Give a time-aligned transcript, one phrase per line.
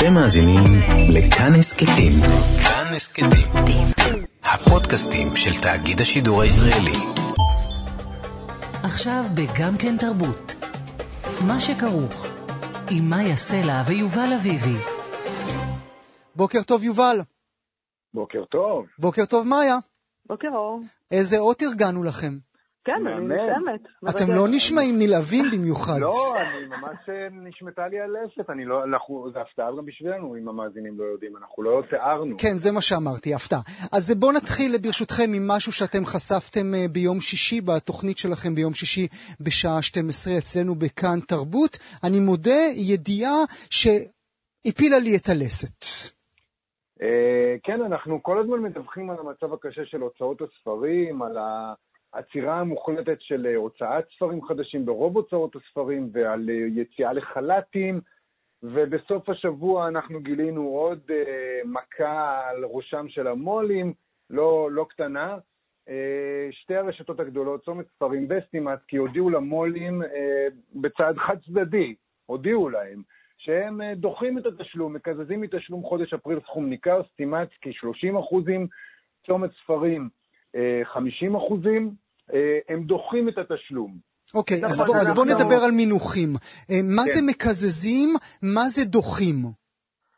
[0.00, 0.64] אתם מאזינים
[1.14, 2.12] לכאן הסכתים.
[2.64, 3.28] כאן הסכתים.
[4.42, 6.96] הפודקאסטים של תאגיד השידור הישראלי.
[8.82, 10.54] עכשיו בגם כן תרבות.
[11.46, 12.26] מה שכרוך.
[12.90, 14.76] עם מאיה סלע ויובל אביבי.
[16.36, 17.20] בוקר טוב יובל.
[18.14, 18.86] בוקר טוב.
[18.98, 19.78] בוקר טוב מאיה.
[20.26, 20.80] בוקר אור.
[21.10, 22.38] איזה אות ארגנו לכם?
[22.86, 23.26] כן, אני.
[23.26, 23.80] נשמת.
[24.10, 26.00] אתם לא נשמעים נלהבים במיוחד.
[26.00, 30.48] לא, אני ממש אה, נשמטה לי הלסת, אני לא, אנחנו, זה הפתעה גם בשבילנו, אם
[30.48, 32.36] המאזינים לא יודעים, אנחנו לא תיארנו.
[32.38, 33.60] כן, זה מה שאמרתי, הפתעה.
[33.92, 39.06] אז בואו נתחיל ברשותכם עם משהו שאתם חשפתם אה, ביום שישי, בתוכנית שלכם ביום שישי
[39.40, 41.78] בשעה 12 אצלנו בכאן תרבות.
[42.04, 43.36] אני מודה, ידיעה
[43.70, 45.84] שהפילה לי את הלסת.
[47.02, 51.36] אה, כן, אנחנו כל הזמן מדווחים על המצב הקשה של הוצאות הספרים, על
[52.16, 58.00] העצירה המוחלטת של אה, הוצאת ספרים חדשים ברוב הוצאות הספרים ועל אה, יציאה לחל"תים,
[58.62, 63.92] ובסוף השבוע אנחנו גילינו עוד אה, מכה על ראשם של המו"לים,
[64.30, 65.38] לא, לא קטנה.
[66.50, 70.02] שתי הרשתות הגדולות, צומת ספרים וסטימצקי, הודיעו למו"לים
[70.74, 71.94] בצעד חד צדדי,
[72.26, 73.02] הודיעו להם,
[73.38, 78.66] שהם דוחים את התשלום, מקזזים מתשלום חודש אפריל סכום ניכר, סטימצקי 30 אחוזים,
[79.26, 80.08] צומת ספרים
[80.56, 81.94] אה, 50 אחוזים,
[82.68, 83.98] הם דוחים את התשלום.
[84.34, 86.28] אוקיי, אז בואו אז בוא נדבר על מינוחים.
[86.70, 87.12] אה, מה כן.
[87.14, 88.14] זה מקזזים?
[88.42, 89.36] מה זה דוחים?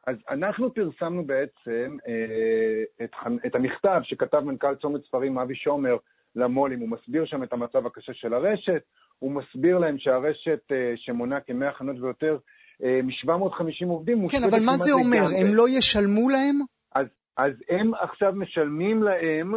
[0.06, 3.11] אז אנחנו פרסמנו בעצם אה, את,
[3.47, 5.97] את המכתב שכתב מנכ"ל צומת ספרים אבי שומר
[6.37, 8.83] למו"לים, הוא מסביר שם את המצב הקשה של הרשת,
[9.19, 12.39] הוא מסביר להם שהרשת אה, שמונה כ-100 חנות ויותר,
[12.84, 15.25] אה, מ-750 עובדים, כן, אבל מה זה אומר?
[15.41, 16.61] הם לא ישלמו להם?
[16.95, 17.06] אז,
[17.37, 19.55] אז הם עכשיו משלמים להם,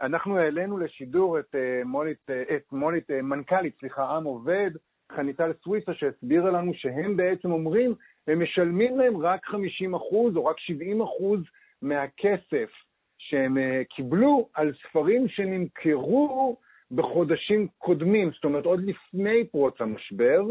[0.00, 4.70] אנחנו העלינו לשידור את אה, מולית, אה, את מולית, אה, מנכ"לית, סליחה, עם עובד,
[5.12, 7.94] חניטל סוויסה, שהסבירה לנו שהם בעצם אומרים,
[8.26, 11.40] הם משלמים להם רק 50 אחוז או רק 70 אחוז
[11.82, 12.70] מהכסף
[13.18, 13.56] שהם
[13.90, 16.56] קיבלו על ספרים שנמכרו
[16.90, 20.44] בחודשים קודמים, זאת אומרת עוד לפני פרוץ המשבר,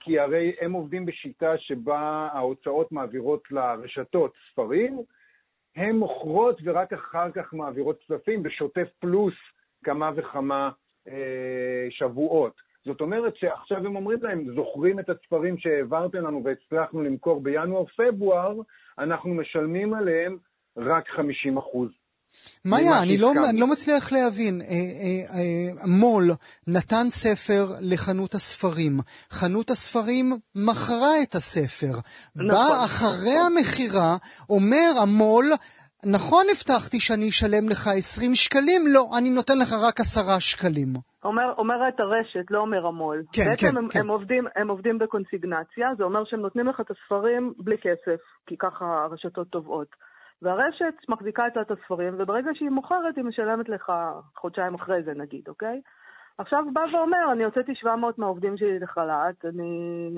[0.00, 4.98] כי הרי הם עובדים בשיטה שבה ההוצאות מעבירות לרשתות ספרים,
[5.76, 9.34] הן מוכרות ורק אחר כך מעבירות כספים בשוטף פלוס
[9.84, 10.70] כמה וכמה
[11.08, 12.52] אה, שבועות.
[12.84, 18.60] זאת אומרת שעכשיו הם אומרים להם, זוכרים את הספרים שהעברתם לנו והצלחנו למכור בינואר-פברואר,
[18.98, 20.36] אנחנו משלמים עליהם
[20.76, 21.90] רק 50 אחוז.
[22.64, 23.32] מאיה, אני לא.
[23.50, 24.60] אני לא מצליח להבין.
[24.60, 26.30] אה, אה, אה, מו"ל
[26.66, 29.00] נתן ספר לחנות הספרים.
[29.30, 31.98] חנות הספרים מכרה את הספר.
[32.36, 32.48] נכון.
[32.48, 34.16] בא אחרי המכירה,
[34.50, 35.52] אומר המו"ל,
[36.06, 38.82] נכון הבטחתי שאני אשלם לך 20 שקלים?
[38.86, 40.88] לא, אני נותן לך רק 10 שקלים.
[41.24, 43.22] אומר, אומרת הרשת, לא אומר המו"ל.
[43.32, 44.00] כן, בעצם כן, הם, כן.
[44.00, 48.54] הם, עובדים, הם עובדים בקונסיגנציה, זה אומר שהם נותנים לך את הספרים בלי כסף, כי
[48.58, 49.88] ככה הרשתות תובעות.
[50.44, 53.92] והרשת מחזיקה את הספרים, וברגע שהיא מוכרת, היא משלמת לך
[54.36, 55.80] חודשיים אחרי זה, נגיד, אוקיי?
[56.38, 60.10] עכשיו בא ואומר, אני הוצאתי 700 מהעובדים שלי לחל"ת, אני...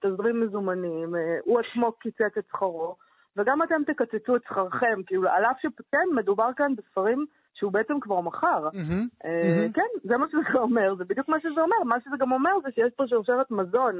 [0.00, 2.96] תזרים מזומנים, הוא עצמו קיצץ את שכרו,
[3.36, 8.20] וגם אתם תקצצו את שכרכם, כאילו, על אף שכן, מדובר כאן בספרים שהוא בעצם כבר
[8.20, 8.68] מכר.
[8.72, 9.72] מהמם, אה, מהמם.
[9.72, 11.76] כן, זה מה שזה אומר, זה בדיוק מה שזה אומר.
[11.84, 13.98] מה שזה גם אומר זה שיש פה שרשרת מזון,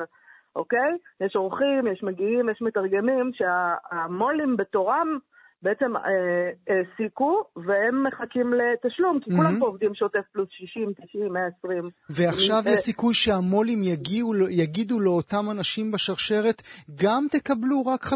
[0.57, 0.99] אוקיי?
[1.21, 5.19] יש אורחים, יש מגיעים, יש מתרגמים, שהמו"לים בתורם
[5.63, 9.59] בעצם אה, העסיקו, והם מחכים לתשלום, כי כולם.
[9.59, 11.81] פה עובדים שוטף פלוס 60, 90, 120.
[12.11, 13.83] ועכשיו אה, יש סיכוי שהמו"לים
[14.51, 16.63] יגידו לאותם אנשים בשרשרת,
[17.05, 18.13] גם תקבלו רק 50%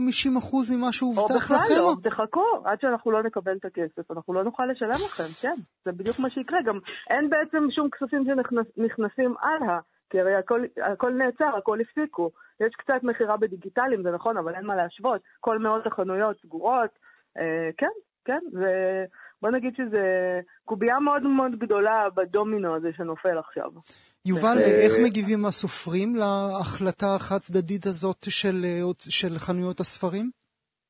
[0.76, 1.74] ממה או שהובטח בכלל לכם?
[1.78, 5.92] לא, תחכו, עד שאנחנו לא נקבל את הכסף, אנחנו לא נוכל לשלם לכם, כן, זה
[5.92, 6.58] בדיוק מה שיקרה.
[6.66, 6.78] גם
[7.10, 9.78] אין בעצם שום כספים שנכנסים הלאה,
[10.10, 12.30] כי הרי הכל, הכל נעצר, הכל הפסיקו.
[12.60, 15.20] יש קצת מכירה בדיגיטלים, זה נכון, אבל אין מה להשוות.
[15.40, 16.90] כל מאות החנויות סגורות,
[17.38, 17.92] אה, כן,
[18.24, 20.04] כן, ובוא נגיד שזה
[20.64, 23.70] קובייה מאוד מאוד גדולה בדומינו הזה שנופל עכשיו.
[24.26, 30.30] יובל, אה, איך מגיבים הסופרים להחלטה החד-צדדית הזאת של, אה, של חנויות הספרים?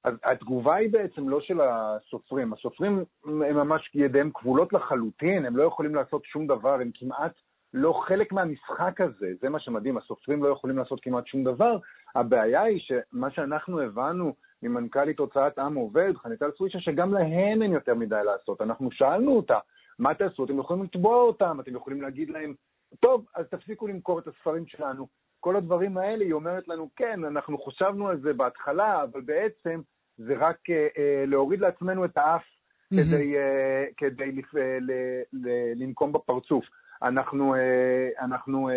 [0.05, 2.53] התגובה היא בעצם לא של הסופרים.
[2.53, 7.33] הסופרים הם ממש ידיהם כבולות לחלוטין, הם לא יכולים לעשות שום דבר, הם כמעט
[7.75, 9.27] לא חלק מהמשחק הזה.
[9.41, 11.79] זה מה שמדהים, הסופרים לא יכולים לעשות כמעט שום דבר.
[12.15, 17.95] הבעיה היא שמה שאנחנו הבנו ממנכ"לית הוצאת עם עובד, חניטל סווישה, שגם להם אין יותר
[17.95, 18.61] מדי לעשות.
[18.61, 19.59] אנחנו שאלנו אותה,
[19.99, 20.45] מה תעשו?
[20.45, 22.55] אתם יכולים לתבוע אותם, אתם יכולים להגיד להם,
[23.01, 25.07] טוב, אז תפסיקו למכור את הספרים שלנו.
[25.41, 29.81] כל הדברים האלה, היא אומרת לנו, כן, אנחנו חשבנו על זה בהתחלה, אבל בעצם
[30.17, 32.43] זה רק אה, אה, להוריד לעצמנו את האף
[32.91, 33.05] מהמם.
[33.05, 34.91] כדי, אה, כדי לפ, אה, ל,
[35.33, 36.65] ל, לנקום בפרצוף.
[37.03, 38.75] אנחנו, אה, אנחנו אה,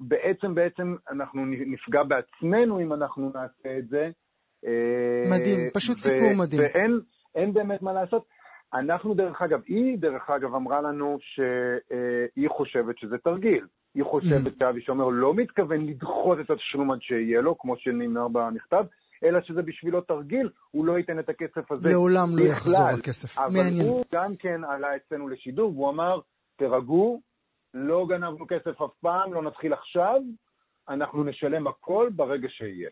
[0.00, 4.10] בעצם, בעצם, אנחנו נפגע בעצמנו אם אנחנו נעשה את זה,
[5.30, 6.62] מדהים, פשוט סיפור מדהים.
[7.34, 8.24] ואין באמת מה לעשות.
[8.74, 13.66] אנחנו, דרך אגב, היא, דרך אגב, אמרה לנו שהיא חושבת שזה תרגיל.
[13.94, 18.84] היא חושבת שאבי שומר לא מתכוון לדחות את התשלום עד שיהיה לו, כמו שנאמר במכתב,
[19.24, 23.80] אלא שזה בשבילו תרגיל, הוא לא ייתן את הכסף הזה לעולם לא יחזור הכסף, מעניין.
[23.80, 26.20] אבל הוא גם כן עלה אצלנו לשידור, והוא אמר,
[26.56, 27.20] תירגעו,
[27.74, 30.20] לא גנבנו כסף אף פעם, לא נתחיל עכשיו,
[30.88, 32.90] אנחנו נשלם הכל ברגע שיהיה.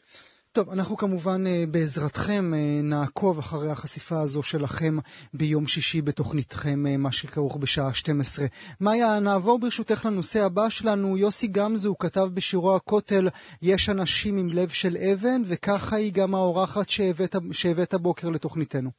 [0.56, 4.94] טוב, אנחנו כמובן אה, בעזרתכם אה, נעקוב אחרי החשיפה הזו שלכם
[5.34, 8.46] ביום שישי בתוכניתכם, אה, מה שכרוך בשעה 12.
[8.84, 11.08] מאיה, נעבור ברשותך לנושא הבא שלנו.
[11.24, 13.24] יוסי גמזו כתב בשירו הכותל,
[13.62, 18.90] יש אנשים עם לב של אבן, וככה היא גם האורחת שהבאת, שהבאת הבוקר לתוכניתנו.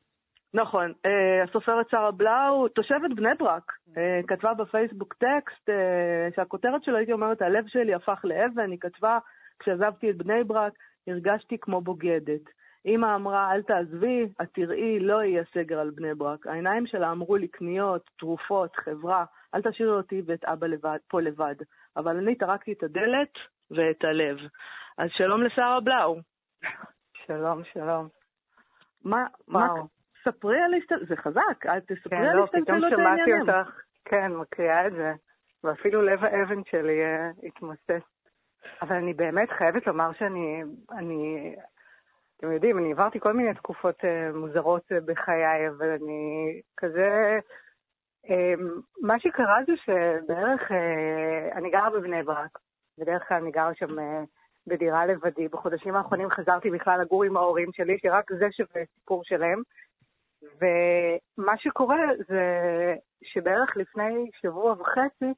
[0.54, 0.94] נכון,
[1.44, 3.72] הסופרת שרה בלאו, תושבת בני ברק,
[4.28, 5.66] כתבה בפייסבוק טקסט
[6.36, 9.18] שהכותרת שלו, הייתי אומרת, הלב שלי הפך לאבן, היא כתבה
[9.60, 10.74] כשעזבתי את בני ברק,
[11.08, 12.42] הרגשתי כמו בוגדת.
[12.86, 16.48] אמא אמרה, אל תעזבי, את תראי, לא יהיה סגר על בני ברק.
[16.48, 19.26] העיניים שלה אמרו לי קניות, תרופות, חברה,
[19.56, 21.56] אל תשאירי אותי ואת אבא לבד, פה לבד.
[21.98, 23.34] אבל אני טרקתי את הדלת
[23.72, 24.38] ואת הלב.
[24.98, 26.18] אז שלום לשרה בלאו.
[27.26, 28.08] שלום, שלום.
[29.06, 29.68] מה, מה,
[30.24, 32.66] ספרי על הסתכלות, זה חזק, אל תספרי כן, על לא, העניינים.
[32.66, 35.14] פתאום שמעתי אותך, כן, מקריאה את זה,
[35.64, 38.21] ואפילו לב האבן שלי uh, התמוסס.
[38.82, 41.56] אבל אני באמת חייבת לומר שאני, אני,
[42.38, 47.40] אתם יודעים, אני עברתי כל מיני תקופות uh, מוזרות uh, בחיי, אבל אני כזה...
[48.28, 48.62] Um,
[49.02, 50.72] מה שקרה זה שבערך,
[51.56, 52.60] אני גרה בבני ברק,
[52.98, 53.96] בדרך כלל אני גרה שם
[54.68, 55.48] בדירה לבדי.
[55.48, 59.62] בחודשים האחרונים חזרתי בכלל לגור עם ההורים שלי, שרק זה שווה סיפור שלהם.
[60.42, 61.98] ומה שקורה
[62.28, 62.46] זה
[63.24, 65.34] שבערך לפני שבוע וחצי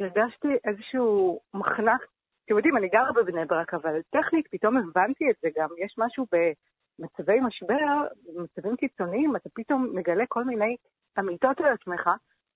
[0.00, 2.00] הרגשתי איזשהו מחנק
[2.48, 5.68] אתם יודעים, אני גרה בבני ברק, אבל טכנית פתאום הבנתי את זה גם.
[5.78, 10.76] יש משהו במצבי משבר, במצבים קיצוניים, אתה פתאום מגלה כל מיני
[11.18, 12.10] אמיתות על עצמך,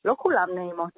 [0.05, 0.93] לא כולן נעימות.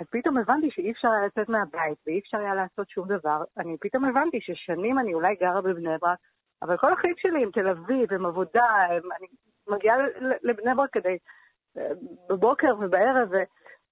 [0.00, 3.44] אז פתאום הבנתי שאי אפשר היה לצאת מהבית ואי אפשר היה לעשות שום דבר.
[3.56, 6.18] אני פתאום הבנתי ששנים אני אולי גרה בבני ברק,
[6.62, 9.26] אבל כל החיים שלי עם תל אביב, עם עבודה, עם, אני
[9.68, 9.96] מגיעה
[10.42, 11.18] לבני ברק כדי,
[11.78, 11.90] אה,
[12.28, 13.28] בבוקר ובערב,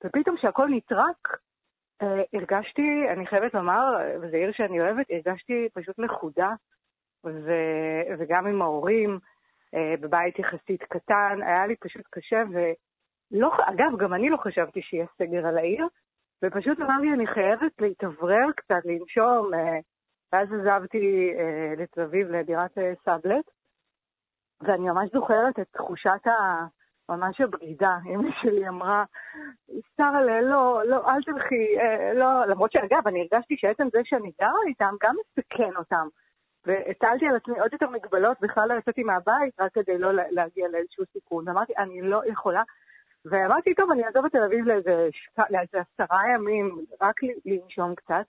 [0.04, 1.38] ופתאום כשהכול נטרק,
[2.00, 6.54] הרגשתי, אני חייבת לומר, וזו עיר שאני אוהבת, הרגשתי פשוט לכודה,
[7.26, 7.52] ו,
[8.18, 9.18] וגם עם ההורים,
[9.74, 15.06] uh, בבית יחסית קטן, היה לי פשוט קשה, ולא, אגב, גם אני לא חשבתי שיהיה
[15.18, 15.86] סגר על העיר,
[16.44, 19.56] ופשוט אמרתי, אני חייבת להתאוורר קצת, לנשום, uh,
[20.32, 21.32] ואז עזבתי
[21.76, 23.50] לתל אביב לדירת סאבלט,
[24.60, 26.66] ואני ממש זוכרת את תחושת ה...
[27.08, 27.96] ממש הבגידה.
[28.06, 29.04] אמא שלי אמרה,
[29.96, 34.62] שרה, לא, לא, אל תלכי, אה, לא, למרות שאגב, אני הרגשתי שעצם זה שאני גרה
[34.66, 36.08] איתם גם מסכן אותם.
[36.66, 41.04] והטלתי על עצמי עוד יותר מגבלות, בכלל לא יצאתי מהבית, רק כדי לא להגיע לאיזשהו
[41.12, 41.48] סיכון.
[41.48, 42.62] ואמרתי, אני לא יכולה.
[43.24, 45.50] ואמרתי, טוב, אני אעזוב את תל אביב לאיזה, שק...
[45.50, 47.14] לאיזה עשרה ימים, רק
[47.44, 48.26] לנשום קצת.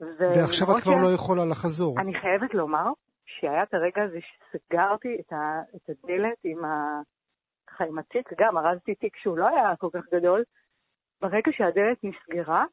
[0.00, 0.18] ו...
[0.18, 1.02] ועכשיו את כבר ש...
[1.02, 2.00] לא יכולה לחזור.
[2.00, 2.86] אני חייבת לומר
[3.26, 5.60] שהיה את הרגע הזה שסגרתי את, ה...
[5.76, 7.00] את הדלת עם ה...
[7.76, 10.44] ככה עם התיק, גם ארזתי תיק שהוא לא היה כל כך גדול,
[11.20, 12.64] ברגע שהדלת נסגרה,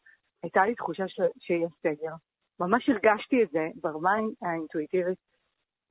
[0.44, 1.20] הייתה לי תחושה ש...
[1.40, 2.14] שיהיה סגר.
[2.60, 4.12] ממש הרגשתי את זה ברמה
[4.42, 5.18] האינטואיטיבית.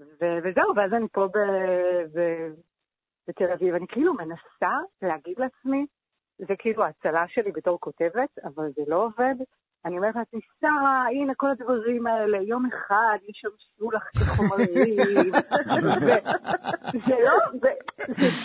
[0.00, 2.54] ו- וזהו, ואז אני פה ב- ב-
[3.28, 3.74] בתל אביב.
[3.74, 5.86] אני כאילו מנסה להגיד לעצמי,
[6.38, 9.34] זה כאילו ההצלה שלי בתור כותבת, אבל זה לא עובד.
[9.84, 13.48] אני אומרת לעצמי, שרה, הנה כל הדברים האלה, יום אחד יש שם
[13.78, 15.32] שולח כחומרים.
[17.06, 17.68] זה לא,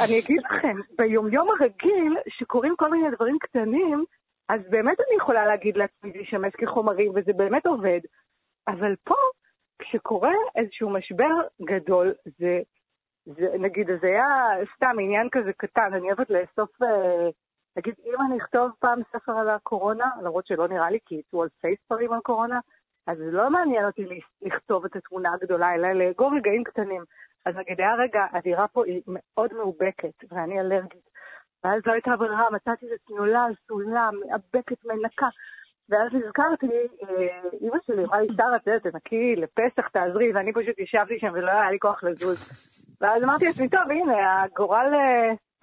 [0.06, 4.04] אני אגיד לכם, ביומיום הרגיל, שקורים כל מיני דברים קטנים,
[4.50, 8.00] אז באמת אני יכולה להגיד לעצמי להשתמש כחומרים, וזה באמת עובד.
[8.68, 9.16] אבל פה,
[9.80, 12.60] כשקורה איזשהו משבר גדול, זה,
[13.26, 14.26] זה נגיד, זה היה
[14.76, 16.82] סתם עניין כזה קטן, אני אוהבת לאסוף...
[16.82, 17.30] אה,
[17.78, 21.76] נגיד, אם אני אכתוב פעם ספר על הקורונה, למרות שלא נראה לי כי יצאו אלפי
[21.86, 22.60] ספרים על קורונה,
[23.08, 24.06] אז זה לא מעניין אותי
[24.42, 27.04] לכתוב את התמונה הגדולה, אלא לאגור רגעים קטנים.
[27.46, 31.10] אז נגיד, היה רגע, הדירה פה היא מאוד מאובקת, ואני אלרגית.
[31.64, 35.28] ואז לא הייתה ברירה, מצאתי את עצמי עולה על סולם, מאבקת, מנקה.
[35.90, 36.68] ואז נזכרתי,
[37.62, 41.72] אימא אה, שלי אמרה לי, שרה, תנקי לפסח, תעזרי, ואני פשוט ישבתי שם ולא היה
[41.72, 42.68] לי כוח לזוז.
[43.02, 44.94] ואז אמרתי לעצמי, טוב, הנה, הגורל...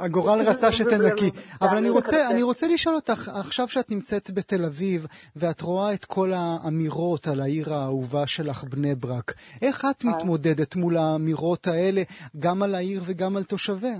[0.00, 1.30] אה, הגורל רצה שתנקי.
[1.62, 6.04] אבל אני רוצה, אני רוצה לשאול אותך, עכשיו שאת נמצאת בתל אביב, ואת רואה את
[6.04, 9.32] כל האמירות על העיר האהובה שלך, בני ברק,
[9.62, 10.10] איך את אה.
[10.10, 12.02] מתמודדת מול האמירות האלה,
[12.38, 13.98] גם על העיר וגם על תושביה?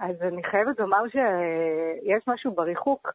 [0.00, 3.12] אז אני חייבת לומר שיש משהו בריחוק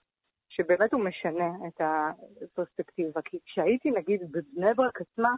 [0.49, 3.21] שבאמת הוא משנה את הפרספקטיבה.
[3.25, 5.29] כי כשהייתי, נגיד, בבני ברק עצמה,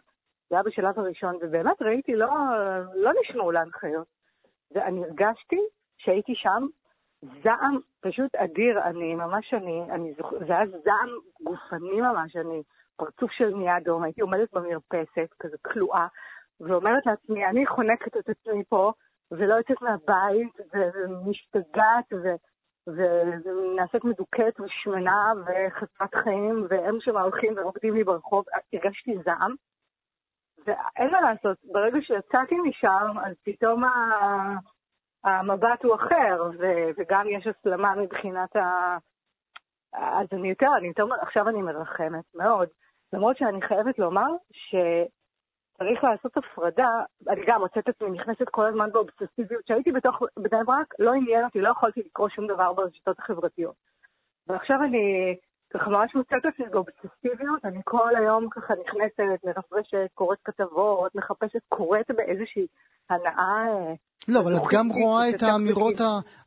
[0.49, 2.27] זה היה בשלב הראשון, ובאמת ראיתי, לא,
[2.95, 4.16] לא נשמעו להנחיות.
[4.71, 5.59] ואני הרגשתי
[5.97, 6.65] שהייתי שם,
[7.43, 11.09] זעם פשוט אדיר, אני ממש, אני, אני זוכר, זה היה זעם
[11.43, 12.61] גופני ממש, אני,
[12.97, 16.07] פרצוף של נהיה אדום, הייתי עומדת במרפסת, כזה כלואה,
[16.59, 18.91] ואומרת לעצמי, אני חונקת את עצמי פה,
[19.31, 22.27] ולא יוצאת מהבית, ומשתגעת, ו...
[22.87, 29.55] ונעשית מדוכאת ושמנה וחסרת חיים, והם שם הולכים ורוקדים לי ברחוב, הרגשתי זעם.
[30.67, 33.83] ואין מה לעשות, ברגע שיצאתי משם, אז פתאום
[35.23, 36.51] המבט הוא אחר,
[36.97, 38.97] וגם יש הסלמה מבחינת ה...
[39.93, 42.67] אז אני יותר, אני יותר, עכשיו אני מרחמת מאוד.
[43.13, 44.75] למרות שאני חייבת לומר ש...
[45.77, 46.89] צריך לעשות הפרדה,
[47.27, 49.63] אני גם מוצאת את עצמי נכנסת כל הזמן באובססיביות.
[49.63, 53.75] כשהייתי בתוך בני ברק, לא עניין אותי, לא יכולתי לקרוא שום דבר ברשתות החברתיות.
[54.47, 55.35] ועכשיו אני
[55.73, 61.59] ככה ממש מוצאת את עצמי באובססיביות, אני כל היום ככה נכנסת, מרפרשת, קוראת כתבות, מחפשת,
[61.69, 62.67] קוראת באיזושהי
[63.09, 63.67] הנאה.
[63.67, 63.93] אה,
[64.27, 65.99] לא, אבל את גם רואה את האמירות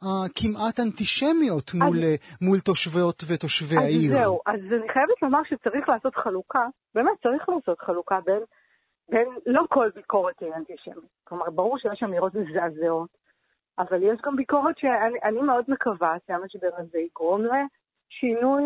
[0.03, 4.13] הכמעט אנטישמיות מול, אז, מול תושבות ותושבי אז העיר.
[4.13, 8.43] אז זהו, אז אני חייבת לומר שצריך לעשות חלוקה, באמת צריך לעשות חלוקה בין
[9.11, 11.11] בין, לא כל ביקורת היא אנטישמית.
[11.25, 13.09] כלומר, ברור שיש אמירות מזעזעות,
[13.79, 17.61] אבל יש גם ביקורת שאני מאוד מקווה שהמשבר הזה יגרום לשינוי,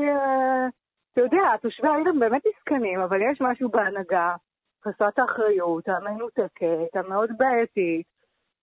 [0.08, 0.66] אה,
[1.12, 4.34] אתה יודע, תושבי העיר הם באמת מסכנים, אבל יש משהו בהנהגה,
[4.84, 8.06] חסרת האחריות, המנותקת, המאוד בעייתית,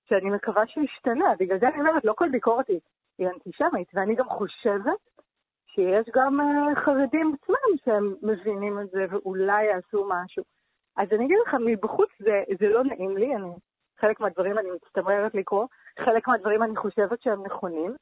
[0.10, 1.34] שאני מקווה שישתנה.
[1.40, 2.80] בגלל זה אני אומרת, לא כל ביקורת היא,
[3.28, 5.00] אנטישמית, ואני גם חושבת
[5.68, 10.44] שיש גם uh, חרדים עצמם שהם מבינים את זה ואולי יעשו משהו.
[10.98, 13.52] אז אני אגיד לך, מבחוץ זה, זה לא נעים לי, אני,
[14.00, 15.66] חלק מהדברים אני מצטמררת לקרוא,
[16.00, 17.96] חלק מהדברים אני חושבת שהם נכונים,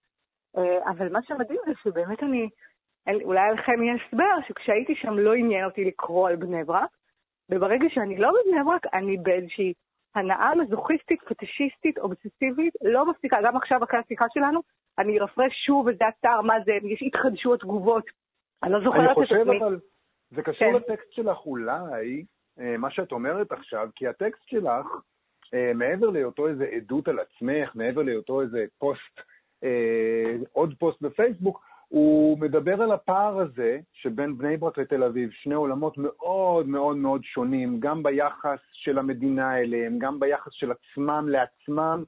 [0.58, 2.50] אה, אבל מה שמדהים זה שבאמת אני,
[3.24, 6.90] אולי לכם יש הסבר, שכשהייתי שם לא עניין אותי לקרוא על בני ברק,
[7.50, 9.74] וברגע שאני לא בבני ברק, אני באיזושהי
[10.16, 14.60] הנאה מזוכיסטית, פטישיסטית, אובססיבית, לא מפסיקה, גם עכשיו אחרי השיחה שלנו,
[15.00, 18.06] אני ארפרש שוב וזה אתר, מה זה, יש התחדשו התגובות.
[18.64, 19.42] אני לא זוכרת את עצמי.
[19.42, 19.80] אני חושב אבל,
[20.32, 20.74] זה קשור כן.
[20.74, 22.26] לטקסט שלך אולי,
[22.60, 24.86] אה, מה שאת אומרת עכשיו, כי הטקסט שלך,
[25.54, 29.20] אה, מעבר להיותו איזה עדות על עצמך, מעבר להיותו איזה פוסט,
[29.64, 35.54] אה, עוד פוסט בפייסבוק, הוא מדבר על הפער הזה שבין בני ברק לתל אביב, שני
[35.54, 42.04] עולמות מאוד מאוד מאוד שונים, גם ביחס של המדינה אליהם, גם ביחס של עצמם לעצמם,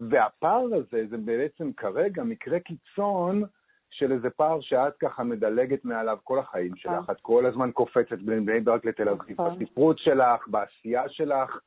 [0.00, 3.42] והפער הזה זה בעצם כרגע מקרה קיצון
[3.90, 7.14] של איזה פער שאת ככה מדלגת מעליו כל החיים שלך, נכון.
[7.14, 9.58] את כל הזמן קופצת בין בני ברק לתל אביב, נכון.
[9.58, 11.58] בספרות שלך, בעשייה שלך,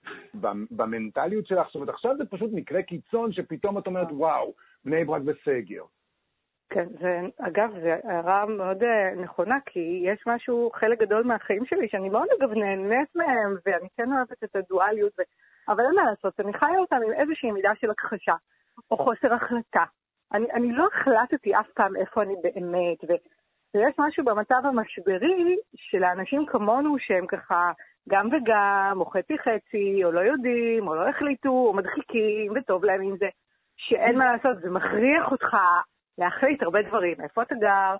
[0.71, 4.17] במנטליות שלך, זאת אומרת, עכשיו זה פשוט מקרה קיצון שפתאום את אומרת, נכון.
[4.17, 4.53] וואו,
[4.85, 5.83] בני ברק בסגר.
[6.69, 11.87] כן, זה, אגב, זו הערה מאוד אה, נכונה, כי יש משהו, חלק גדול מהחיים שלי,
[11.89, 15.21] שאני מאוד אגב נהנית מהם, ואני כן אוהבת את הדואליות, ו...
[15.69, 18.33] אבל אין מה לעשות, אני חיה אותם עם איזושהי מידה של הכחשה,
[18.91, 19.83] או חוסר החלטה,
[20.33, 23.13] אני, אני לא החלטתי אף פעם איפה אני באמת, ו,
[23.75, 27.71] ויש משהו במצב המשברי של האנשים כמונו שהם ככה
[28.09, 33.01] גם וגם, או חצי חצי, או לא יודעים, או לא החליטו, או מדחיקים, וטוב להם
[33.01, 33.27] עם זה,
[33.77, 35.57] שאין מה לעשות, זה מכריח אותך
[36.17, 37.95] להחליט הרבה דברים, איפה אתה גר,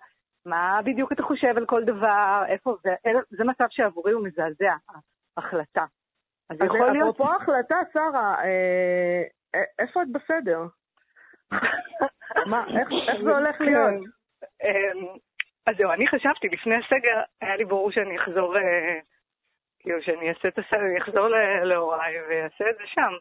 [0.46, 2.96] מה בדיוק אתה חושב על כל דבר, איפה זה,
[3.30, 4.76] זה מצב שעבורי הוא מזעזע,
[5.38, 5.86] החלטה.
[6.50, 7.16] אז יכול להיות...
[7.16, 9.24] אפרופו החלטה, שרה, אה,
[9.80, 10.62] איפה את בסדר?
[12.52, 12.90] מה, איך,
[13.24, 13.94] זה הולך להיות?
[14.64, 15.08] אמ,
[15.68, 19.00] אז זהו, אני חשבתי, לפני הסגר, היה לי ברור שאני אחזור, אה,
[19.80, 21.28] כאילו, שאני אעשה את הסגר, אני אחזור
[21.64, 23.14] להוריי ואעשה את זה שם.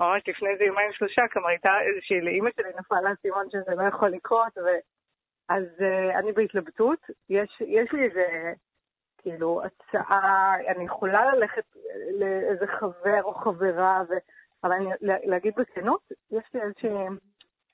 [0.00, 4.08] ממש לפני איזה יומיים שלושה, כלומר הייתה איזושהי, לאימא שלי נפל האסימון שזה לא יכול
[4.08, 4.68] לקרות, ו...
[5.48, 6.98] אז uh, אני בהתלבטות.
[7.30, 8.52] יש, יש לי איזה,
[9.18, 11.64] כאילו, הצעה, אני יכולה ללכת
[12.20, 14.14] לאיזה חבר או חברה, ו...
[14.64, 16.00] אבל אני, להגיד בכנות,
[16.30, 16.90] יש לי איזושהי...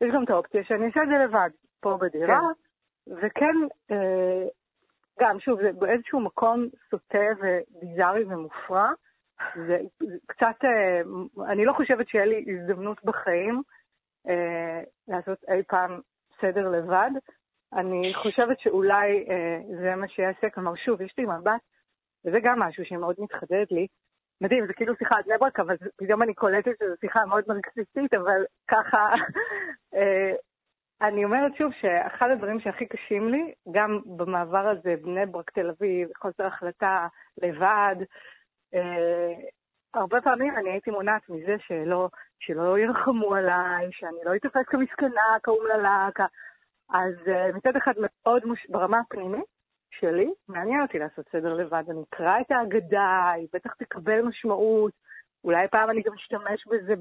[0.00, 1.50] יש גם את האופציה שאני אעשה את זה לבד,
[1.80, 3.12] פה בדירה, כן.
[3.12, 3.56] וכן,
[3.90, 4.46] אה,
[5.20, 8.90] גם, שוב, זה באיזשהו מקום סוטה וביזארי ומופרע.
[9.66, 9.78] זה,
[10.26, 11.00] קצת, אה,
[11.52, 13.62] אני לא חושבת שיהיה לי הזדמנות בחיים
[14.28, 16.00] אה, לעשות אי פעם
[16.40, 17.10] סדר לבד.
[17.72, 21.60] אני חושבת שאולי אה, זה מה שיעשה, כלומר, שוב, יש לי מבט,
[22.24, 23.86] וזה גם משהו שמאוד מתחדד לי,
[24.40, 28.14] מדהים, זה כאילו שיחה על בני ברק, אבל פתאום אני קולטת שזו שיחה מאוד מרקסיסטית,
[28.14, 29.08] אבל ככה...
[31.02, 36.08] אני אומרת שוב שאחד הדברים שהכי קשים לי, גם במעבר הזה, בני ברק, תל אביב,
[36.16, 37.06] חוסר החלטה,
[37.42, 37.96] לבד,
[39.94, 42.08] הרבה פעמים אני הייתי מונעת מזה שלא,
[42.40, 46.20] שלא ירחמו עליי, שאני לא אתפס כמסכנה, כאומללה, כ...
[46.94, 48.66] אז uh, מצד אחד מאוד, מוש...
[48.68, 49.44] ברמה הפנימית,
[50.00, 51.84] שלי, מעניין אותי לעשות סדר לבד.
[51.90, 54.92] אני אקרא את ההגדה, היא בטח תקבל משמעות,
[55.44, 56.94] אולי פעם אני גם אשתמש בזה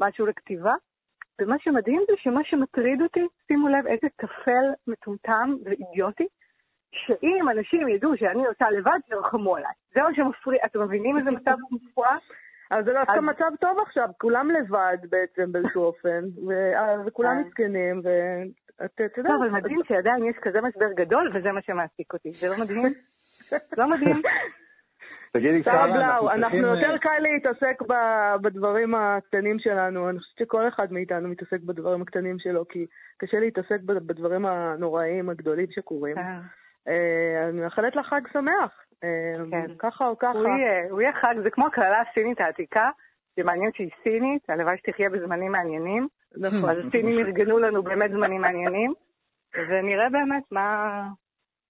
[0.00, 0.74] במשהו לכתיבה.
[1.40, 6.26] ומה שמדהים זה שמה שמטריד אותי, שימו לב איזה טפל מטומטם ואידיוטי,
[6.92, 9.72] שאם אנשים ידעו שאני עושה לבד, ירחמו עליי.
[9.94, 12.16] זה מה שמפריע, אתם מבינים איזה מצב מופרע?
[12.70, 17.42] אז זה דווקא אז- מצב טוב עכשיו, כולם לבד בעצם באיזשהו אופן, אה, וכולם.
[17.46, 19.30] מסכנים, ואתה יודע...
[19.30, 22.32] לא, אבל מדהים שעדיין יש כזה משבר גדול, וזה מה שמעסיק אותי.
[22.32, 22.94] זה לא מדהים?
[23.76, 24.22] לא מדהים?
[25.32, 26.64] תגידי, שרה בלאו, אנחנו אנחנו צריכים...
[26.64, 27.82] יותר אה, קל להתעסק
[28.42, 30.08] בדברים הקטנים שלנו.
[30.10, 32.86] אני חושבת שכל אחד מאיתנו מתעסק בדברים הקטנים שלו, כי
[33.18, 36.16] קשה להתעסק בדברים הנוראיים הגדולים שקורים.
[36.88, 38.84] אה, אני מאחלת לך חג שמח.
[39.04, 39.74] אה, כן.
[39.78, 40.38] ככה או ככה.
[40.38, 42.90] הוא יהיה- הוא יהיה חג, זה כמו הקללה הסינית העתיקה,
[43.40, 46.08] שמעניין שהיא סינית, הלוואי שתחיה בזמנים מעניינים.
[46.36, 46.70] נכון.
[46.70, 48.92] אז הסינים ארגנו לנו באמת זמנים מעניינים,
[49.68, 51.02] ונראה באמת מה...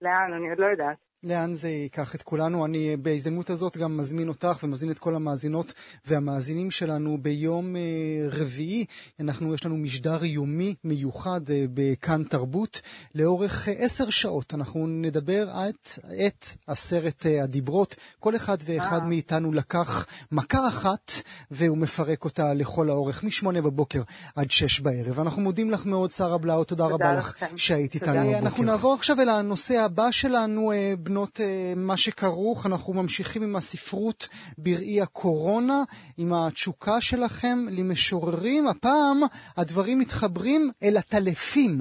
[0.02, 0.96] לאן, אני עוד לא יודעת.
[1.22, 2.64] לאן זה ייקח את כולנו.
[2.64, 5.72] אני בהזדמנות הזאת גם מזמין אותך ומזמין את כל המאזינות
[6.06, 7.80] והמאזינים שלנו ביום אה,
[8.30, 8.84] רביעי.
[9.20, 12.80] אנחנו, יש לנו משדר יומי מיוחד אה, בכאן תרבות.
[13.14, 15.88] לאורך אה, עשר שעות אנחנו נדבר את,
[16.26, 17.96] את עשרת הדיברות.
[18.20, 19.06] כל אחד ואחד אה.
[19.06, 21.12] מאיתנו לקח מכה אחת
[21.50, 24.02] והוא מפרק אותה לכל האורך, משמונה בבוקר
[24.36, 25.20] עד שש בערב.
[25.20, 27.58] אנחנו מודים לך מאוד, שרה בלאו, תודה, תודה רבה לך לכם.
[27.58, 28.12] שהיית תודה.
[28.12, 28.38] איתנו בבוקר.
[28.38, 30.72] אנחנו נעבור עכשיו אל הנושא הבא שלנו,
[31.08, 32.66] בנות אה, מה שכרוך.
[32.66, 35.78] אנחנו ממשיכים עם הספרות בראי הקורונה,
[36.18, 38.66] עם התשוקה שלכם למשוררים.
[38.66, 39.18] הפעם
[39.56, 41.74] הדברים מתחברים אל הטלפים.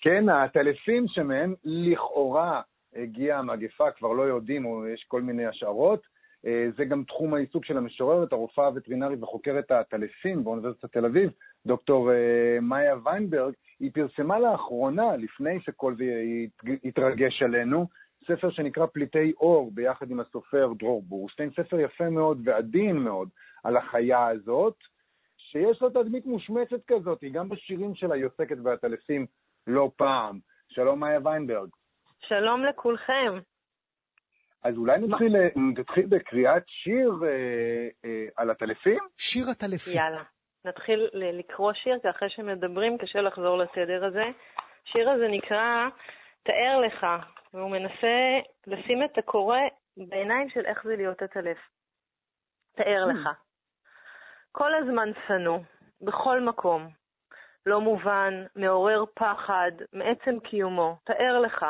[0.00, 2.60] כן, הטלפים שמהם לכאורה
[2.96, 4.62] הגיעה המגפה, כבר לא יודעים,
[4.94, 6.00] יש כל מיני השערות.
[6.46, 11.30] אה, זה גם תחום העיסוק של המשוררת, הרופאה הווטרינרית וחוקרת הטלפים באוניברסיטת תל אביב,
[11.66, 13.54] דוקטור אה, מאיה ויינברג.
[13.80, 16.04] היא פרסמה לאחרונה, לפני שכל זה
[16.84, 17.86] יתרגש עלינו,
[18.26, 23.28] ספר שנקרא פליטי אור, ביחד עם הסופר דרור בורשטיין, ספר יפה מאוד ועדין מאוד
[23.64, 24.76] על החיה הזאת.
[25.36, 29.26] שיש לו תדמית מושמצת כזאת, גם בשירים שלה היא עוסקת בעטלפים
[29.66, 30.38] לא פעם.
[30.68, 31.68] שלום, מאיה ויינברג.
[32.20, 33.38] שלום לכולכם.
[34.64, 35.36] אז אולי נתחיל,
[35.78, 37.28] נתחיל בקריאת שיר אה,
[38.04, 38.98] אה, על עטלפים?
[39.16, 39.96] שיר הטלפים.
[39.96, 40.22] יאללה.
[40.64, 44.24] נתחיל לקרוא שיר, כי אחרי שמדברים קשה לחזור לסדר הזה.
[44.86, 45.88] השיר הזה נקרא
[46.42, 47.06] תאר לך,
[47.54, 49.58] והוא מנסה לשים את הקורא
[49.96, 51.58] בעיניים של איך זה להיות עטלף.
[52.76, 53.28] תאר לך.
[54.52, 55.58] כל הזמן שנוא,
[56.00, 56.88] בכל מקום.
[57.66, 60.96] לא מובן, מעורר פחד, מעצם קיומו.
[61.04, 61.66] תאר לך.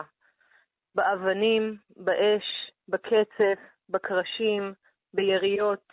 [0.95, 4.75] באבנים, באש, בקצף, בקרשים,
[5.15, 5.93] ביריות.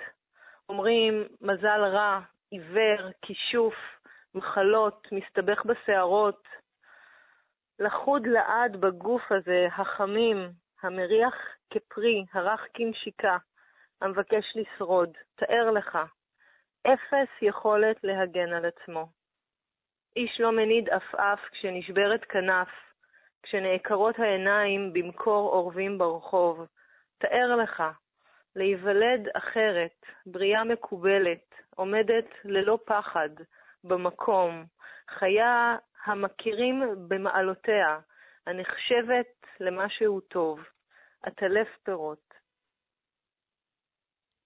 [0.69, 2.19] אומרים מזל רע,
[2.51, 3.75] עיוור, כישוף,
[4.35, 6.47] מחלות, מסתבך בשערות.
[7.79, 11.35] לחוד לעד בגוף הזה, החמים, המריח
[11.69, 13.37] כפרי, הרך כנשיקה,
[14.01, 15.17] המבקש לשרוד.
[15.35, 15.97] תאר לך,
[16.87, 19.07] אפס יכולת להגן על עצמו.
[20.15, 22.69] איש לא מניד עפעף כשנשברת כנף,
[23.43, 26.67] כשנעקרות העיניים במקור אורבים ברחוב.
[27.19, 27.83] תאר לך,
[28.55, 33.29] להיוולד אחרת, בריאה מקובלת, עומדת ללא פחד,
[33.83, 34.65] במקום,
[35.09, 37.99] חיה המכירים במעלותיה,
[38.47, 40.59] הנחשבת למשהו טוב,
[41.23, 42.29] עטלף פירות.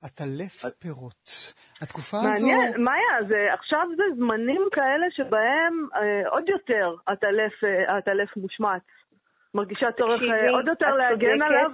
[0.03, 1.29] עטלף פירות.
[1.81, 2.47] התקופה הזו...
[2.47, 8.83] מעניין, מאיה, זה, עכשיו זה זמנים כאלה שבהם אה, עוד יותר הטלף, אה, מושמץ.
[9.53, 11.41] מרגישה צורך אה, עוד יותר להגן.
[11.41, 11.71] עליו.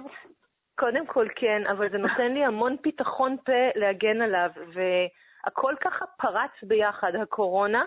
[0.80, 6.50] קודם כל כן, אבל זה נותן לי המון פתחון פה להגן עליו, והכל ככה פרץ
[6.62, 7.84] ביחד, הקורונה,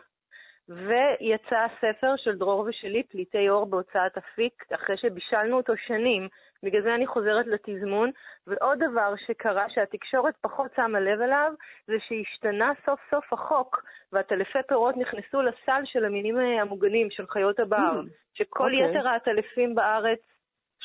[0.69, 6.27] ויצא הספר של דרור ושלי, פליטי אור בהוצאת אפיק, אחרי שבישלנו אותו שנים.
[6.63, 8.11] בגלל זה אני חוזרת לתזמון.
[8.47, 11.51] ועוד דבר שקרה, שהתקשורת פחות שמה לב אליו,
[11.87, 18.01] זה שהשתנה סוף סוף החוק, והטלפי פירות נכנסו לסל של המינים המוגנים, של חיות הבר,
[18.01, 18.89] Mm, שכל אוקיי.
[18.89, 20.19] יתר העטלפים בארץ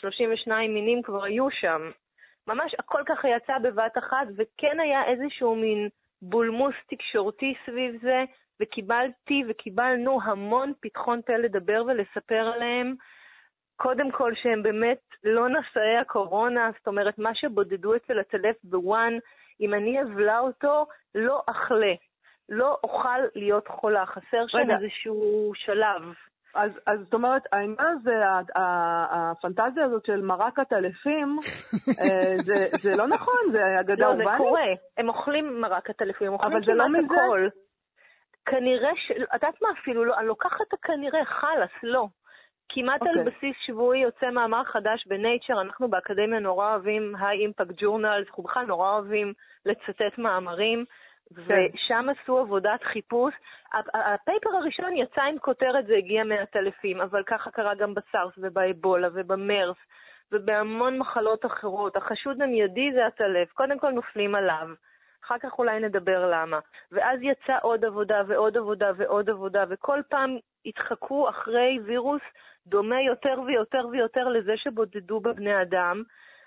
[0.01, 1.91] 32 מינים כבר היו שם.
[2.47, 5.89] ממש הכל ככה יצא בבת אחת, וכן היה איזשהו מין
[6.23, 8.25] בולמוס תקשורתי סביב זה,
[8.61, 12.95] וקיבלתי וקיבלנו המון פתחון פה לדבר ולספר עליהם.
[13.77, 19.19] קודם כל שהם באמת לא נשאי הקורונה, זאת אומרת, מה שבודדו אצל הטלף בוואן,
[19.61, 21.95] אם אני אבלע אותו, לא אכלה.
[22.49, 24.59] לא אוכל להיות חולה, חסר שם.
[24.71, 26.03] איזשהו שלב.
[26.55, 28.23] אז, אז זאת אומרת, העניין הזה,
[28.57, 31.39] הפנטזיה הזאת של מרק עטלפים,
[32.01, 34.39] אה, זה, זה לא נכון, זה אגדה לא, זה אורבנית.
[34.39, 34.67] קורה.
[34.97, 37.15] הם אוכלים מרק עטלפים, הם אוכלים אבל זה לא כמעט מזה.
[37.15, 37.49] הכל.
[38.47, 39.11] כנראה ש...
[39.11, 42.07] את יודעת מה אפילו לא, אני לוקחת את הכנראה, חלאס, לא.
[42.69, 43.25] כמעט על אוקיי.
[43.25, 48.67] בסיס שבועי יוצא מאמר חדש בנייצ'ר, אנחנו באקדמיה נורא אוהבים היי אימפקט ג'ורנל, אנחנו בכלל
[48.67, 49.33] נורא אוהבים
[49.67, 50.85] לצטט מאמרים,
[51.33, 53.35] ושם עשו עבודת חיפוש.
[53.95, 59.77] הפייפר הראשון יצא עם כותרת, זה הגיע מהטלפים, אבל ככה קרה גם בסארס ובאבולה ובמרס
[60.33, 61.97] ובהמון מחלות אחרות.
[61.97, 64.69] החשוד המיידי זה הטלף, קודם כל נופלים עליו.
[65.25, 66.59] אחר כך אולי נדבר למה.
[66.93, 70.37] ואז יצא עוד עבודה ועוד עבודה ועוד עבודה, וכל פעם
[70.67, 72.23] התחקו אחרי וירוס
[72.67, 76.03] דומה יותר ויותר ויותר לזה שבודדו בבני אדם.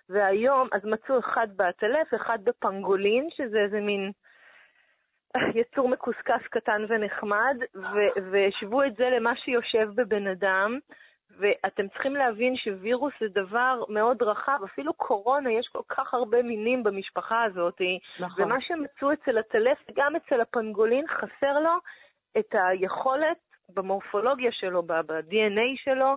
[0.09, 4.11] והיום, אז מצאו אחד בעטלף, אחד בפנגולין, שזה איזה מין
[5.61, 10.79] יצור מקוסקס קטן ונחמד, ו- והשוו את זה למה שיושב בבן אדם.
[11.39, 16.83] ואתם צריכים להבין שווירוס זה דבר מאוד רחב, אפילו קורונה, יש כל כך הרבה מינים
[16.83, 17.81] במשפחה הזאת,
[18.19, 18.43] נכון.
[18.43, 21.71] ומה שמצאו אצל הטלף, גם אצל הפנגולין, חסר לו
[22.37, 23.37] את היכולת
[23.73, 26.15] במורפולוגיה שלו, ב-DNA שלו,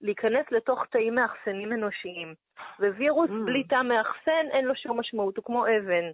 [0.00, 2.34] להיכנס לתוך תאים מאחסנים אנושיים.
[2.80, 3.46] ווירוס Mm.
[3.46, 6.10] בלי תא מאחסן, אין לו שום משמעות, הוא כמו אבן.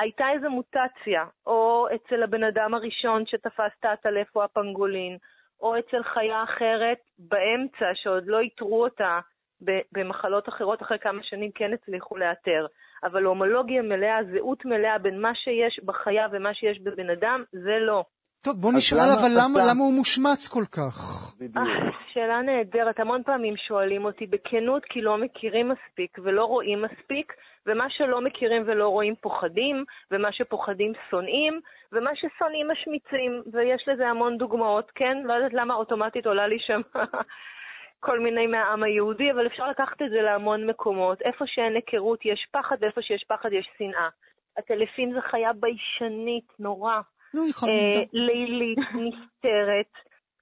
[0.00, 5.18] הייתה איזו מוטציה, או אצל הבן אדם הראשון שתפס את העטלף או הפנגולין,
[5.60, 9.20] או אצל חיה אחרת באמצע, שעוד לא איתרו אותה
[9.92, 12.66] במחלות אחרות, אחרי כמה שנים כן הצליחו לאתר.
[13.04, 18.04] אבל הומולוגיה מלאה, זהות מלאה בין מה שיש בחיה ומה שיש בבן אדם, זה לא.
[18.44, 20.96] טוב, בוא נשאל למה- אבל למה, למה- למה הוא מושמץ כל כך?
[21.40, 21.56] בדיוק.
[21.56, 23.00] אה, שאלה נהדרת.
[23.00, 27.32] המון פעמים שואלים אותי בכנות כי לא מכירים מספיק ולא רואים מספיק,
[27.66, 31.60] ומה שלא מכירים ולא רואים פוחדים, ומה שפוחדים שונאים,
[31.92, 35.18] ומה ששונאים משמיצים, ויש לזה המון דוגמאות, כן?
[35.24, 36.80] לא יודעת למה אוטומטית עולה לי שם
[38.06, 41.22] כל מיני מהעם היהודי, אבל אפשר לקחת את זה להמון מקומות.
[41.22, 44.08] איפה שאין היכרות יש פחד, ואיפה שיש פחד יש שנאה.
[44.58, 47.00] הטלפין זה חיה ביישנית, נורא.
[47.48, 48.02] יכול אה.
[48.12, 49.92] לילית, נסתרת.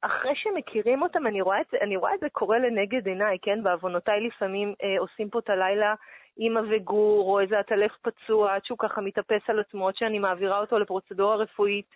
[0.02, 3.62] אחרי שמכירים אותם, אני רואה, את זה, אני רואה את זה קורה לנגד עיניי, כן?
[3.62, 5.94] בעוונותיי לפעמים אה, עושים פה את הלילה
[6.38, 10.60] אימא וגור, או איזה עטלף פצוע, עד שהוא ככה מתאפס על עצמו, עד שאני מעבירה
[10.60, 11.86] אותו לפרוצדורה רפואית.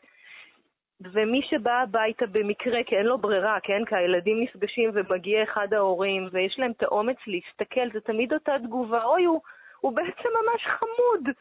[1.13, 3.85] ומי שבא הביתה במקרה, כי אין לו ברירה, כן?
[3.85, 9.05] כי הילדים נפגשים ומגיע אחד ההורים, ויש להם את האומץ להסתכל, זה תמיד אותה תגובה,
[9.05, 9.41] אוי, הוא,
[9.81, 11.35] הוא בעצם ממש חמוד.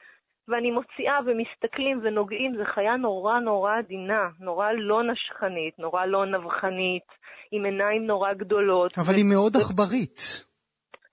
[0.52, 7.08] ואני מוציאה ומסתכלים ונוגעים, זו חיה נורא נורא עדינה, נורא לא נשכנית, נורא לא נבחנית,
[7.52, 8.98] עם עיניים נורא גדולות.
[8.98, 10.46] אבל היא מאוד עכברית.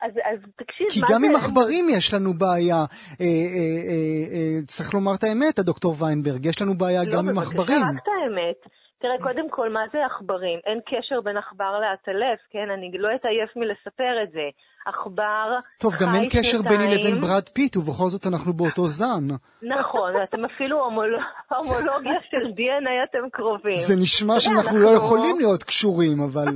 [0.02, 1.26] אז, אז תקשיב, כי גם זה...
[1.26, 2.76] עם עכברים יש לנו בעיה.
[2.76, 7.28] אה, אה, אה, אה, צריך לומר את האמת, הדוקטור ויינברג, יש לנו בעיה לא, גם
[7.28, 7.82] עם בבקשה, עכברים.
[7.82, 8.77] רק את האמת.
[9.00, 10.58] תראה, קודם כל, מה זה עכברים?
[10.66, 12.70] אין קשר בין עכבר לעטלף, כן?
[12.70, 14.46] אני לא אתעייף מלספר את זה.
[14.86, 15.46] עכבר
[15.80, 16.86] טוב, גם אין קשר ביני.
[16.94, 19.26] לבין ברד פיט, ובכל זאת אנחנו באותו זן.
[19.62, 21.18] נכון, אתם אפילו הומול-
[21.56, 23.74] הומולוגיה של DNA אתם קרובים.
[23.88, 26.48] זה נשמע שאנחנו לא יכולים להיות קשורים, אבל...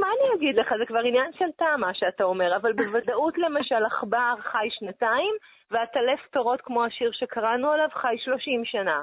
[0.00, 0.68] מה אני אגיד לך?
[0.78, 5.34] זה כבר עניין של טעם, מה שאתה אומר, אבל בוודאות למשל עכבר חי שנתיים,
[5.70, 8.98] ועטלף פירות כמו השיר שקראנו עליו חי 30 שנה.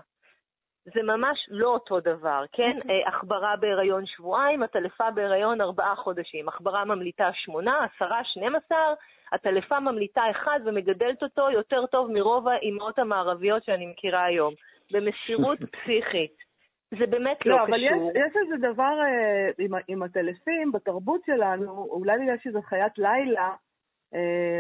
[0.85, 2.77] זה ממש לא אותו דבר, כן?
[2.89, 6.47] אה, עכברה בהיריון שבועיים, עטלפה בהיריון ארבעה חודשים.
[6.49, 8.77] עכברה ממליטה שמונה, עשרה, 12,
[9.31, 14.53] הטלפה ממליטה אחד ומגדלת אותו יותר טוב מרוב האימהות המערביות שאני מכירה היום.
[14.91, 16.51] במסירות פסיכית.
[16.99, 18.11] זה באמת לא, לא, אבל יש, קשור.
[18.15, 23.49] יש איזה דבר אה, עם, עם הטלפים בתרבות שלנו, אולי בגלל שזו חיית לילה,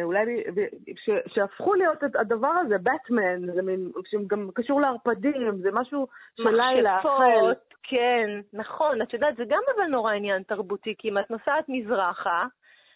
[0.03, 5.57] אולי ב- ב- ש, שהפכו להיות את הדבר הזה, באטמן, זה מין, שגם קשור לערפדים,
[5.61, 6.97] זה משהו של לילה.
[6.97, 9.01] מכשפות, כן, נכון.
[9.01, 12.45] את יודעת, זה גם אבל נורא עניין תרבותי, כי אם את נוסעת מזרחה,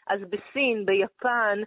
[0.08, 1.66] אז בסין, ביפן, אה,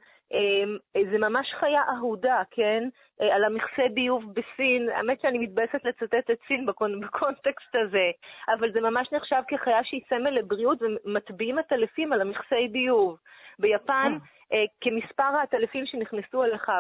[1.12, 2.88] זה ממש חיה אהודה, כן?
[3.20, 7.00] אה, על המכסה ביוב בסין, האמת שאני מתבאסת לצטט את סין בקונ...
[7.04, 8.10] בקונטקסט הזה,
[8.58, 13.16] אבל זה ממש נחשב כחיה שהיא סמל לבריאות ומטביעים עטלפים על המכסי ביוב.
[13.58, 14.18] ביפן,
[14.52, 16.72] אה, כמספר העטלפים שנכנסו אליך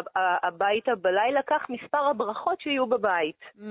[0.42, 3.40] הביתה בלילה, כך מספר הברכות שיהיו בבית.
[3.58, 3.62] Mm,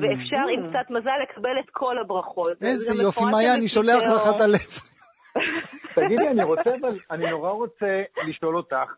[0.00, 2.62] ואפשר עם קצת מזל לקבל את כל הברכות.
[2.62, 4.02] איזה יופי, מאיה, אני שולח.
[4.16, 4.58] לך את הלב.
[5.96, 8.92] תגידי, אני רוצה, אבל אני נורא רוצה לשאול אותך,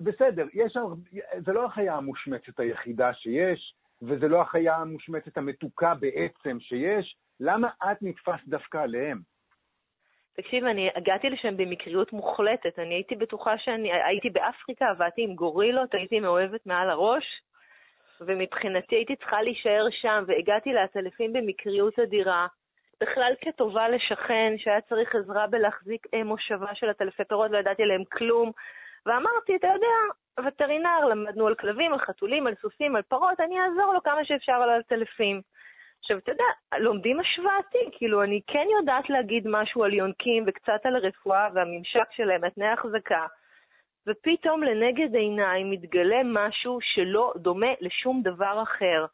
[0.00, 0.76] בסדר, יש
[1.38, 7.96] זה לא החיה המושמצת היחידה שיש, וזה לא החיה המושמצת המתוקה בעצם שיש, למה את
[8.02, 9.18] נתפסת דווקא עליהם?
[10.36, 12.78] תקשיב, אני הגעתי לשם במקריות מוחלטת.
[12.78, 17.24] אני הייתי בטוחה שאני, הייתי באפריקה, עבדתי עם גורילות, הייתי מאוהבת מעל הראש,
[18.20, 22.46] ומבחינתי הייתי צריכה להישאר שם, והגעתי לעטלפים במקריות אדירה.
[23.00, 28.52] בכלל כטובה לשכן שהיה צריך עזרה בלהחזיק מושבה של עטלפי פירות, לא ידעתי עליהם כלום.
[29.06, 29.96] ואמרתי, אתה יודע,
[30.46, 34.52] וטרינר, למדנו על כלבים, על חתולים, על סוסים, על פרות, אני אעזור לו כמה שאפשר
[34.52, 35.40] על עטלפים.
[36.00, 36.44] עכשיו, אתה יודע,
[36.78, 42.44] לומדים השוואתי, כאילו, אני כן יודעת להגיד משהו על יונקים וקצת על הרפואה והממשק שלהם,
[42.44, 43.26] על תנאי החזקה,
[44.06, 49.06] ופתאום לנגד עיניי מתגלה משהו שלא דומה לשום דבר אחר.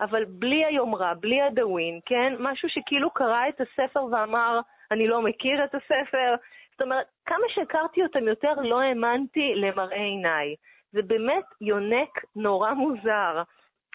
[0.00, 2.34] אבל בלי היומרה, בלי הדאווין, כן?
[2.38, 6.34] משהו שכאילו קרא את הספר ואמר, אני לא מכיר את הספר.
[6.74, 10.54] זאת אומרת, כמה שהכרתי אותם יותר, לא האמנתי למראה עיניי.
[10.92, 13.42] זה באמת יונק נורא מוזר.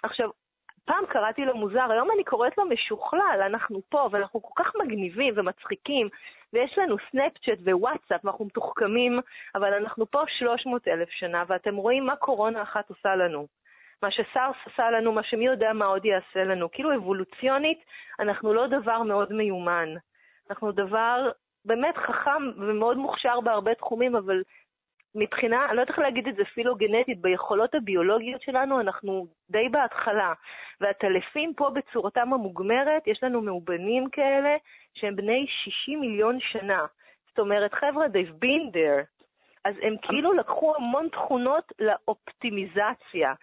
[0.03, 0.29] עכשיו,
[0.85, 5.33] פעם קראתי לו מוזר, היום אני קוראת לו משוכלל, אנחנו פה, ואנחנו כל כך מגניבים
[5.37, 6.09] ומצחיקים,
[6.53, 9.19] ויש לנו סנאפצ'אט ווואטסאפ, ואנחנו מתוחכמים,
[9.55, 13.47] אבל אנחנו פה 300 אלף שנה, ואתם רואים מה קורונה אחת עושה לנו.
[14.03, 16.71] מה שסארס עשה לנו, מה שמי יודע מה עוד יעשה לנו.
[16.71, 17.79] כאילו אבולוציונית,
[18.19, 19.89] אנחנו לא דבר מאוד מיומן.
[20.49, 21.31] אנחנו דבר
[21.69, 24.41] באמת חכם ומאוד מוכשר בהרבה תחומים, אבל
[25.15, 30.33] מבחינה, אני לא יודעת איך להגיד את זה פילוגנטית, ביכולות הביולוגיות שלנו אנחנו די בהתחלה.
[30.81, 34.55] והטלפים פה בצורתם המוגמרת, יש לנו מאובנים כאלה
[34.93, 36.85] שהם בני 60 מיליון שנה.
[37.29, 39.18] זאת אומרת, חבר'ה, they've been there.
[39.65, 43.33] אז הם כאילו לקחו המון תכונות לאופטימיזציה.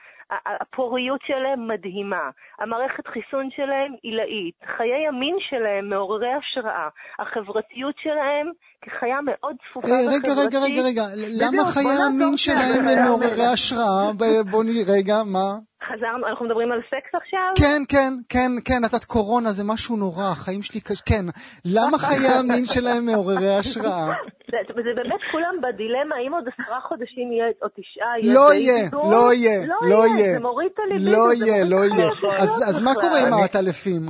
[0.60, 8.46] הפוריות שלהם מדהימה, המערכת חיסון שלהם עילאית, חיי המין שלהם מעוררי השראה, החברתיות שלהם
[8.82, 10.24] כחיה מאוד צפופה וחברתית.
[10.24, 11.02] רגע, רגע, רגע, רגע,
[11.42, 14.12] למה חיי המין שלהם הם מעוררי השראה?
[14.50, 15.48] בוא נראה, רגע, מה?
[15.88, 17.52] חזרנו, אנחנו מדברים על סקס עכשיו?
[17.58, 21.24] כן, כן, כן, כן, נתת קורונה, זה משהו נורא, החיים שלי כן.
[21.64, 24.06] למה חיי המין שלהם מעוררי השראה?
[24.50, 29.32] זה, באמת כולם בדילמה, אם עוד עשרה חודשים יהיה, או תשעה יהיה לא יהיה, לא
[29.32, 30.32] יהיה, לא, לא יהיה.
[30.32, 32.10] זה מוריד את הליבידו, לא יהיה, לא את יהיה.
[32.42, 34.02] אז אז מה קורה עם העטלפים?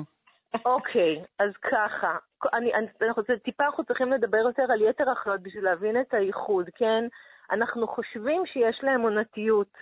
[0.65, 2.17] אוקיי, אז ככה,
[2.55, 2.71] אני,
[3.03, 7.05] אנחנו, זה, טיפה אנחנו צריכים לדבר יותר על יתר החיות בשביל להבין את הייחוד, כן?
[7.53, 9.73] אנחנו חושבים שיש להם עונתיות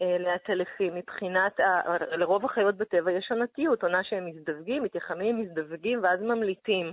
[0.00, 6.92] לעטלפים מבחינת, ה, לרוב החיות בטבע יש עונתיות, עונה שהם מזדווגים, מתייחמים, מזדווגים ואז ממליטים.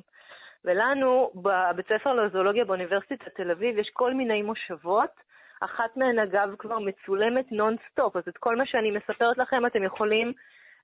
[0.65, 5.27] ולנו, בבית ספר לזואולוגיה באוניברסיטת תל אביב, יש כל מיני מושבות.
[5.61, 10.33] אחת מהן, אגב, כבר מצולמת נונסטופ, אז את כל מה שאני מספרת לכם אתם יכולים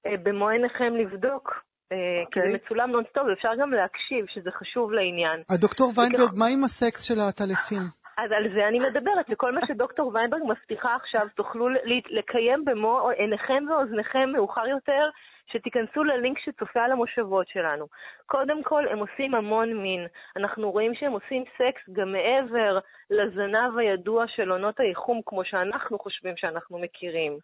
[0.05, 1.63] אה, במו עיניכם לבדוק.
[1.91, 1.97] אה,
[2.31, 2.59] כי זה אוקיי.
[2.65, 5.43] מצולם נונסטופ, ואפשר גם להקשיב, שזה חשוב לעניין.
[5.49, 8.02] הדוקטור ויינברג, מה עם הסקס של העטלפים?
[8.17, 11.67] אז על זה אני מדברת, וכל מה שדוקטור ויינברג מבטיחה עכשיו, תוכלו
[12.09, 15.09] לקיים במו עיניכם ואוזניכם מאוחר יותר,
[15.47, 17.87] שתיכנסו ללינק שצופה על המושבות שלנו.
[18.25, 20.07] קודם כל, הם עושים המון מין.
[20.35, 26.37] אנחנו רואים שהם עושים סקס גם מעבר לזנב הידוע של עונות האיחום, כמו שאנחנו חושבים
[26.37, 27.37] שאנחנו מכירים.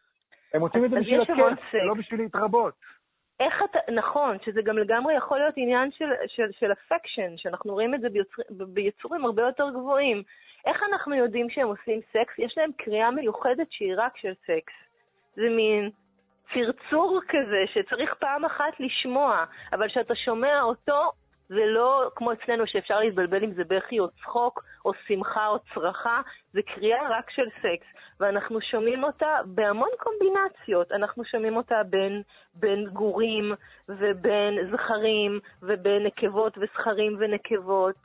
[0.54, 1.74] הם עושים את זה בשביל הכיף.
[1.74, 2.74] לא בשביל להתרבות.
[3.40, 7.96] איך אתה, נכון, שזה גם לגמרי יכול להיות עניין של, של, של affection, שאנחנו רואים
[7.96, 10.24] את זה ביצור, ביצורים הרבה יותר גבוהים.
[10.66, 12.34] איך אנחנו יודעים שהם עושים סקס?
[12.38, 14.74] יש להם קריאה מיוחדת שהיא רק של סקס.
[15.36, 15.90] זה מין
[16.54, 21.12] צרצור כזה שצריך פעם אחת לשמוע, אבל כשאתה שומע אותו,
[21.50, 26.22] זה לא כמו אצלנו שאפשר להתבלבל אם זה בכי או צחוק, או שמחה או צרחה,
[26.54, 27.88] זה קריאה רק של סקס.
[28.20, 30.92] ואנחנו שומעים אותה בהמון קומבינציות.
[30.92, 32.22] אנחנו שומעים אותה בין,
[32.54, 33.54] בין גורים
[33.90, 37.96] ובין זכרים ובין נקבות וזכרים ונקבות.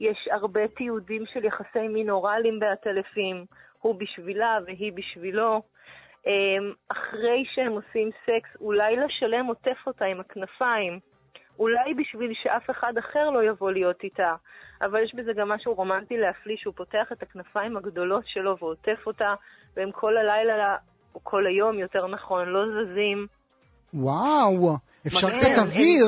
[0.00, 3.44] יש הרבה תיעודים של יחסי מין אוראליים בעטלפים,
[3.80, 5.62] הוא בשבילה והיא בשבילו.
[6.26, 11.00] אמ, אחרי שהם עושים סקס, אולי לשלם עוטף אותה עם הכנפיים.
[11.58, 14.34] אולי בשביל שאף אחד אחר לא יבוא להיות איתה.
[14.82, 19.34] אבל יש בזה גם משהו רומנטי להפליא, שהוא פותח את הכנפיים הגדולות שלו ועוטף אותה,
[19.76, 20.76] והם כל הלילה,
[21.14, 23.26] או כל היום, יותר נכון, לא זזים.
[23.94, 26.06] וואו, אפשר קצת אוויר.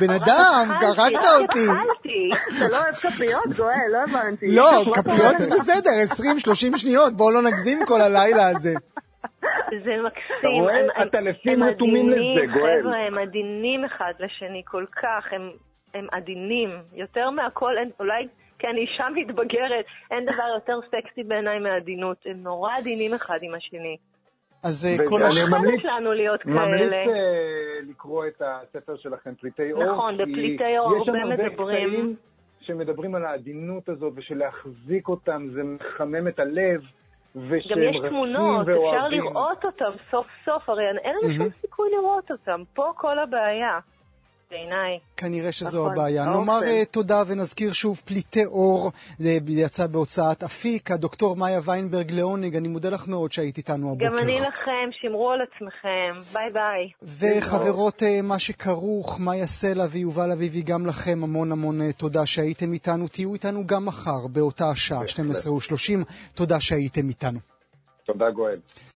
[0.00, 1.66] בן אדם, הרגת רק אותי.
[1.70, 2.30] התחלתי.
[2.58, 3.74] אתה לא אוהב כפיות, גואל?
[3.92, 4.46] לא הבנתי.
[4.56, 5.50] לא, מה כפיות זה?
[5.50, 5.90] בסדר,
[6.74, 8.74] 20-30 שניות, בואו לא נגזים כל הלילה הזה.
[9.84, 10.60] זה מקסים.
[10.60, 10.74] רואה?
[10.74, 12.80] הם- הם- הטלפים רתומים לזה, עדינים, גואל.
[12.82, 15.50] חבר'ה, הם עדינים אחד לשני כל כך, הם,
[15.94, 16.70] הם עדינים.
[16.94, 18.26] יותר מהכל, אולי
[18.58, 22.16] כי אני אישה מתבגרת, אין דבר יותר סקסי בעיניי מעדינות.
[22.26, 23.96] הם נורא עדינים אחד עם השני.
[24.62, 25.48] אז אה, כל אני הש...
[25.50, 26.96] ממליץ- לנו להיות ממליץ כאלה.
[26.96, 29.84] אה, לקרוא את הספר שלכם, פליטי אור.
[29.84, 31.88] נכון, כי בפליטי אור יש שם הרבה הרבה מדברים.
[31.90, 32.16] קטעים
[32.60, 36.80] שמדברים על העדינות הזאת, ושלהחזיק אותם זה מחמם את הלב,
[37.36, 39.08] גם יש תמונות, אפשר.
[39.08, 42.62] לראות אותם סוף סוף, הרי אין לנו שום סיכוי לראות אותם.
[42.74, 43.78] פה כל הבעיה,
[44.52, 44.98] בעיניי.
[45.16, 46.24] כנראה שזו נכון, הבעיה.
[46.24, 46.38] האופן.
[46.38, 52.56] נאמר אה, תודה ונזכיר שוב פליטי אור, זה יצא בהוצאת אפיק, הדוקטור מאיה ויינברג לעונג,
[52.56, 54.06] אני מודה לך מאוד שהיית איתנו הבוקר.
[54.06, 56.32] גם אני לכם, שמרו על עצמכם.
[56.32, 56.90] ביי ביי.
[57.02, 62.72] וחברות אה, מה שכרוך, מאיה סלע ויובל אביבי, גם לכם המון המון אה, תודה שהייתם
[62.72, 63.08] איתנו.
[63.08, 66.04] תהיו איתנו גם מחר באותה השעה, 12:30.
[66.34, 67.38] תודה שהייתם איתנו.
[68.06, 68.58] תודה, גואל.